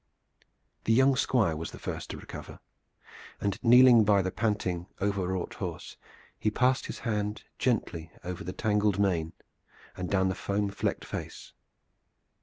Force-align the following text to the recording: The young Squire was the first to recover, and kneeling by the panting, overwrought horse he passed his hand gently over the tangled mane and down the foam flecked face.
The 0.85 0.93
young 0.93 1.15
Squire 1.15 1.55
was 1.55 1.69
the 1.69 1.77
first 1.77 2.09
to 2.09 2.17
recover, 2.17 2.59
and 3.39 3.59
kneeling 3.63 4.03
by 4.03 4.23
the 4.23 4.31
panting, 4.31 4.87
overwrought 4.99 5.53
horse 5.53 5.95
he 6.39 6.49
passed 6.49 6.87
his 6.87 6.97
hand 7.05 7.43
gently 7.59 8.11
over 8.23 8.43
the 8.43 8.51
tangled 8.51 8.97
mane 8.97 9.33
and 9.95 10.09
down 10.09 10.27
the 10.29 10.33
foam 10.33 10.69
flecked 10.71 11.05
face. 11.05 11.53